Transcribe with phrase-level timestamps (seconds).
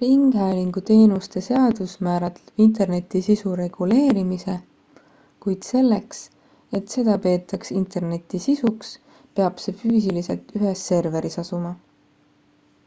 [0.00, 4.56] ringhäälingu teenuste seadus määratleb interneti sisu reguleerimise
[5.46, 6.20] kuid selleks
[6.80, 8.90] et seda peetaks interneti sisuks
[9.40, 11.72] peab see füüsiliselt ühes serveris asuma